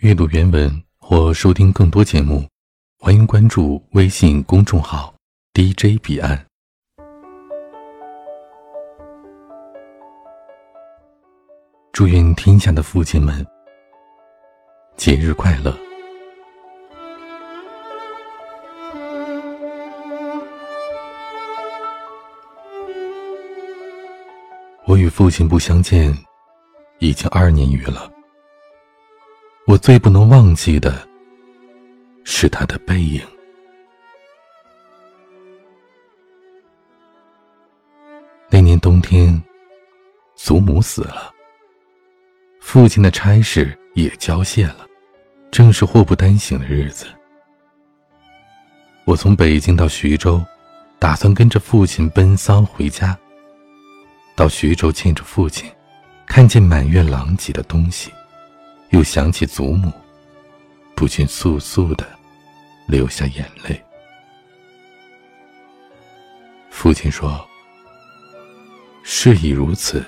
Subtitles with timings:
[0.00, 2.48] 阅读原文或收听更多节目，
[2.98, 5.12] 欢迎关注微信公众号
[5.52, 6.42] DJ 彼岸。
[11.92, 13.46] 祝愿天下的父亲们
[14.96, 15.78] 节日快乐！
[24.86, 26.10] 我与父亲不相见
[27.00, 28.10] 已经二年余了。
[29.70, 31.06] 我最不能忘记的
[32.24, 33.22] 是他的背影。
[38.48, 39.40] 那年冬天，
[40.34, 41.32] 祖母死了，
[42.60, 44.88] 父亲的差事也交卸了，
[45.52, 47.06] 正是祸不单行的日子。
[49.04, 50.44] 我从北京到徐州，
[50.98, 53.16] 打算跟着父亲奔丧回家。
[54.34, 55.70] 到徐州见着父亲，
[56.26, 58.10] 看见满院狼藉的东西。
[58.90, 59.92] 又想起祖母，
[60.94, 62.06] 不禁簌簌的
[62.86, 63.82] 流下眼泪。
[66.70, 67.46] 父亲说
[69.04, 70.04] ：“事已如此，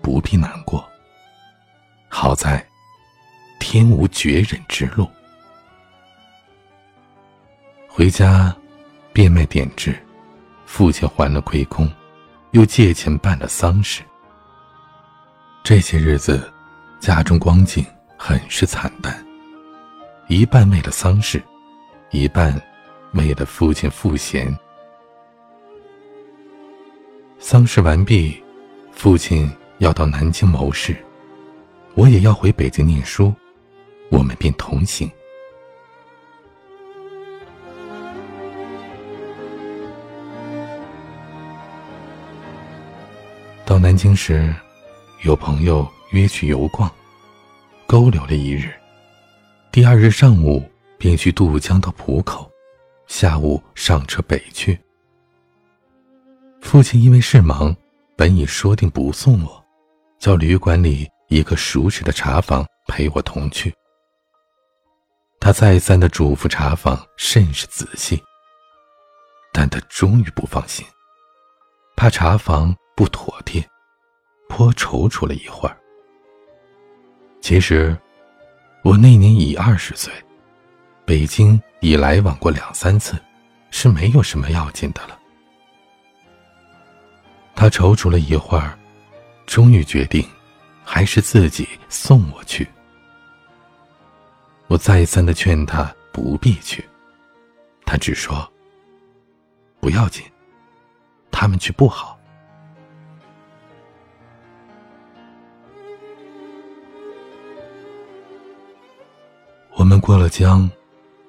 [0.00, 0.82] 不必难过。
[2.08, 2.66] 好在
[3.58, 5.06] 天无绝人之路。”
[7.86, 8.54] 回家
[9.12, 9.94] 变卖点质，
[10.64, 11.90] 父亲还了亏空，
[12.52, 14.02] 又借钱办了丧事。
[15.62, 16.50] 这些日子。
[17.00, 17.82] 家中光景
[18.14, 19.24] 很是惨淡，
[20.28, 21.42] 一半为了丧事，
[22.10, 22.60] 一半
[23.14, 24.54] 为了父亲赋闲。
[27.38, 28.38] 丧事完毕，
[28.92, 30.94] 父亲要到南京谋事，
[31.94, 33.32] 我也要回北京念书，
[34.10, 35.10] 我们便同行。
[43.64, 44.54] 到南京时，
[45.22, 45.90] 有朋友。
[46.10, 46.90] 约去游逛，
[47.86, 48.72] 勾留了一日。
[49.72, 52.50] 第二日上午便去渡江到浦口，
[53.06, 54.78] 下午上车北去。
[56.60, 57.74] 父亲因为事忙，
[58.16, 59.64] 本已说定不送我，
[60.18, 63.72] 叫旅馆里一个熟识的茶房陪我同去。
[65.38, 68.22] 他再三的嘱咐茶房甚是仔细，
[69.52, 70.84] 但他终于不放心，
[71.96, 73.66] 怕茶房不妥帖，
[74.48, 75.79] 颇踌躇了一会儿。
[77.40, 77.96] 其实，
[78.82, 80.12] 我那年已二十岁，
[81.04, 83.16] 北京已来往过两三次，
[83.70, 85.18] 是没有什么要紧的了。
[87.54, 88.78] 他踌躇了一会儿，
[89.46, 90.24] 终于决定，
[90.84, 92.68] 还是自己送我去。
[94.68, 96.86] 我再三的劝他不必去，
[97.84, 98.50] 他只说
[99.80, 100.24] ：“不要紧，
[101.30, 102.19] 他们去不好。”
[109.80, 110.70] 我们过了江，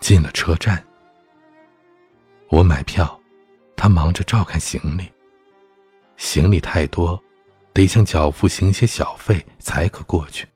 [0.00, 0.82] 进了车站。
[2.48, 3.20] 我买票，
[3.76, 5.06] 他忙着照看行李。
[6.16, 7.22] 行李太多，
[7.74, 10.48] 得向脚夫行些小费才可过去。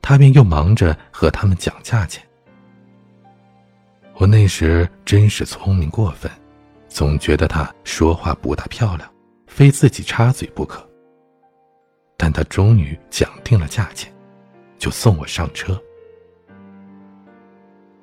[0.00, 2.26] 他便又忙着和他们讲价钱。
[4.14, 6.28] 我那时真是聪明过分，
[6.88, 9.08] 总觉得他说话不大漂亮，
[9.46, 10.84] 非自己插嘴不可。
[12.16, 14.12] 但他终于讲定了价钱，
[14.76, 15.80] 就送我上车。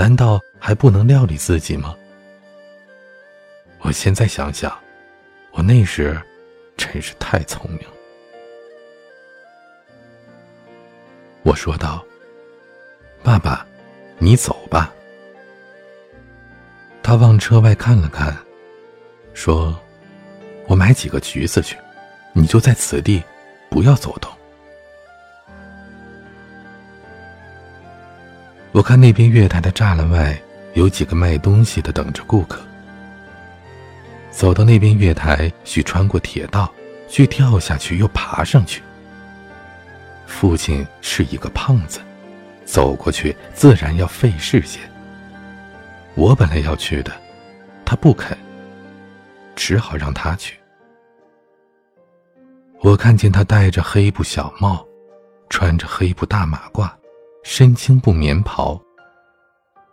[0.00, 1.94] 难道还不能料理自己吗？
[3.80, 4.74] 我现在想想，
[5.50, 6.18] 我那时
[6.74, 7.80] 真是太聪明。
[11.42, 12.02] 我说道
[13.22, 13.66] ：“爸爸，
[14.16, 14.90] 你走吧。”
[17.04, 18.34] 他往车外看了看，
[19.34, 19.78] 说
[20.66, 21.76] ：“我买几个橘子去，
[22.32, 23.22] 你就在此地，
[23.68, 24.32] 不要走动。”
[28.80, 30.34] 我看那边月台的栅栏外
[30.72, 32.62] 有几个卖东西的等着顾客。
[34.30, 36.72] 走到那边月台，需穿过铁道，
[37.06, 38.80] 需跳下去又爬上去。
[40.26, 42.00] 父亲是一个胖子，
[42.64, 44.80] 走过去自然要费事些。
[46.14, 47.12] 我本来要去的，
[47.84, 48.34] 他不肯，
[49.54, 50.58] 只好让他去。
[52.80, 54.82] 我看见他戴着黑布小帽，
[55.50, 56.90] 穿着黑布大马褂。
[57.42, 58.80] 身轻布棉袍，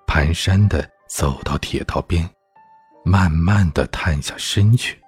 [0.06, 2.30] 蹒跚的走到铁道边，
[3.04, 5.00] 慢慢的探下身去，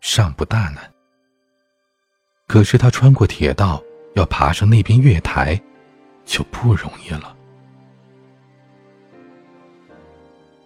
[0.00, 0.92] 尚不大难。
[2.46, 3.82] 可是他穿过铁道，
[4.14, 5.60] 要爬上那边月台，
[6.24, 7.34] 就不容易了。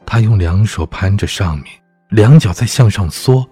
[0.05, 1.67] 他用两手攀着上面，
[2.09, 3.49] 两脚在向上缩。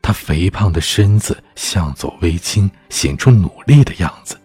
[0.00, 4.36] 他肥胖的身子向左微倾，显出努力的样子。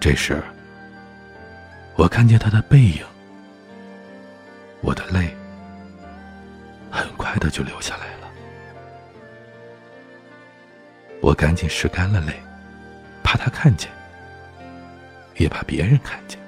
[0.00, 0.42] 这时，
[1.96, 3.04] 我看见他的背影，
[4.80, 5.36] 我的泪
[6.90, 8.28] 很快的就流下来了。
[11.20, 12.32] 我赶紧拭干了泪，
[13.22, 13.90] 怕他看见，
[15.36, 16.38] 也怕别人看见。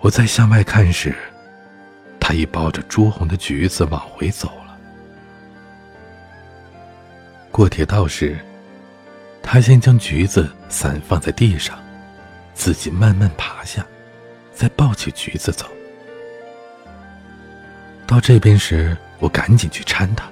[0.00, 1.14] 我在向外看时。
[2.26, 4.78] 他已抱着朱红的橘子往回走了。
[7.52, 8.38] 过铁道时，
[9.46, 11.78] 他先将橘子散放在地上，
[12.54, 13.86] 自己慢慢爬下，
[14.52, 15.66] 再抱起橘子走。
[18.06, 20.26] 到这边时，我赶紧去搀他。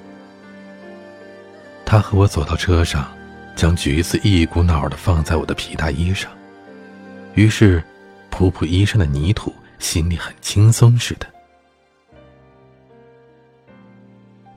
[1.85, 3.13] 他和我走到车上，
[3.55, 6.33] 将橘子一股脑的放在我的皮大衣上，
[7.35, 7.85] 于是
[8.31, 11.27] 扑扑衣上的泥土，心里很轻松似的。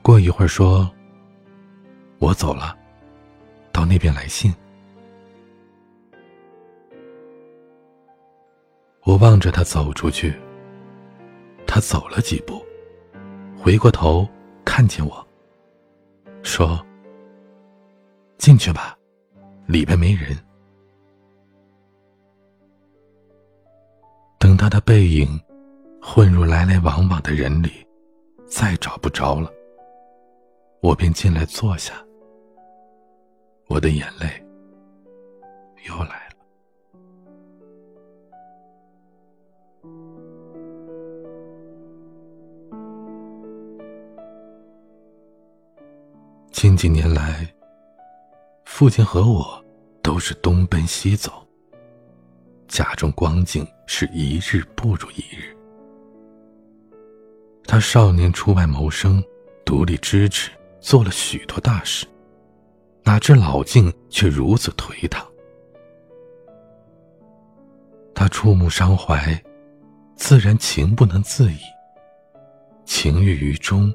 [0.02, 0.90] 过一会儿，说
[2.18, 2.74] ：“我走了，
[3.76, 4.50] 到那边来信。”
[9.04, 10.34] 我望着他走出去。
[11.66, 12.64] 他走了几步，
[13.58, 14.26] 回过头
[14.64, 15.26] 看见我，
[16.42, 16.80] 说
[18.38, 18.96] ：“进去吧，
[19.66, 20.34] 里边没人。”
[24.38, 25.38] 等他的背影
[26.00, 27.86] 混入来来往往的人里，
[28.46, 29.52] 再找不着了。
[30.80, 31.92] 我便进来坐下，
[33.68, 34.28] 我的眼泪
[35.88, 36.36] 又来了。
[46.52, 47.46] 近几年来，
[48.64, 49.62] 父亲和我
[50.02, 51.46] 都是东奔西走，
[52.68, 55.54] 家中光景是一日不如一日。
[57.64, 59.22] 他少年出外谋生，
[59.64, 60.50] 独立支持。
[60.78, 62.06] 做了许多大事，
[63.06, 65.24] 哪知老境却如此颓唐。
[68.12, 69.40] 他触目伤怀，
[70.16, 71.58] 自然情不能自已。
[72.84, 73.94] 情郁于中，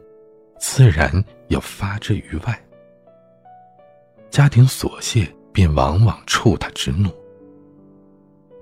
[0.58, 1.12] 自然
[1.50, 2.58] 要发之于外。
[4.30, 7.10] 家庭琐屑便往往触他之怒。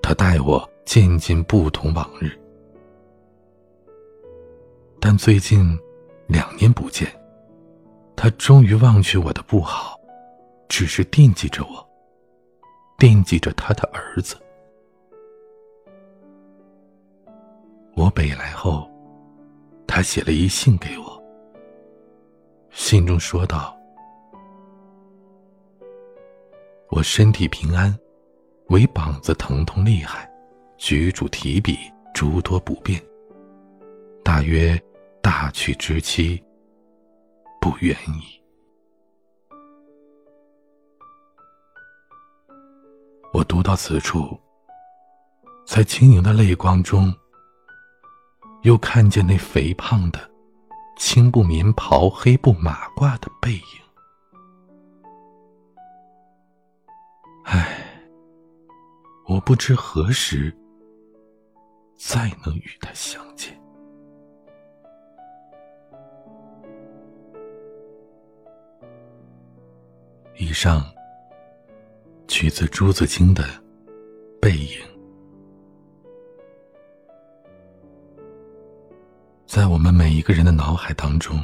[0.02, 2.32] 他待我渐渐不同往日，
[5.00, 5.78] 但最近
[6.26, 7.08] 两年不见。
[8.16, 9.99] 他终于忘却我的不好，
[10.70, 11.86] 只是惦记着我，
[12.98, 14.38] 惦记着他的儿子。
[17.96, 18.90] 我北来后，
[19.86, 21.22] 他写了一信给我，
[22.70, 23.76] 信中说道
[26.90, 27.94] ：“我身体平安，
[28.68, 30.32] 唯膀子疼痛厉害，
[30.78, 31.78] 举箸提笔
[32.14, 33.02] 诸多不便，
[34.24, 34.82] 大约
[35.22, 36.42] 大去之期。”
[37.60, 38.39] 不愿意。
[43.40, 44.38] 我读到此处，
[45.66, 47.14] 在轻盈的泪光中，
[48.64, 50.20] 又看见那肥胖的
[50.98, 53.64] 青布棉袍、黑布马褂的背影。
[57.46, 58.04] 唉，
[59.26, 60.54] 我不知何时
[61.96, 63.58] 再能与他相见。
[70.36, 70.84] 以上，
[72.40, 73.44] 取自朱自清的
[74.40, 74.66] 《背影》。
[79.46, 81.38] 在我们每一个人的脑海当中，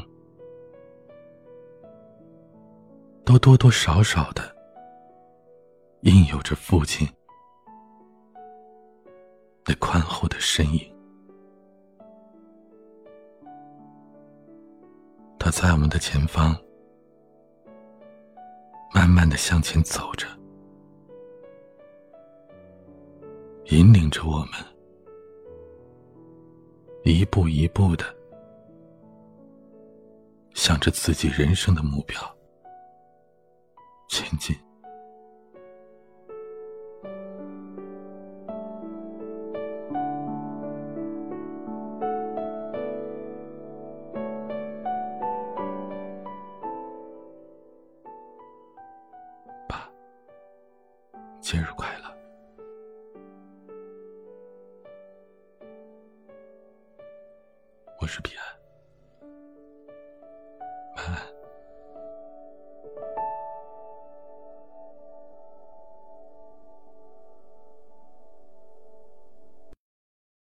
[3.25, 4.55] 都多多少少的
[6.03, 7.05] 印有着父亲
[9.65, 10.79] 那宽厚的身影。
[15.37, 16.55] 他在我们的前方。
[18.93, 20.25] 慢慢的向前走着，
[23.69, 24.51] 引领着我们，
[27.03, 28.05] 一步一步的
[30.53, 32.19] 向着自己人生的目标
[34.07, 34.55] 前进。